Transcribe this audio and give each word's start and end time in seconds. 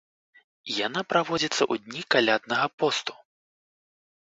Яна 0.87 1.03
праводзіцца 1.13 1.59
ў 1.71 1.85
дні 1.85 2.01
каляднага 2.17 2.67
посту. 2.83 3.13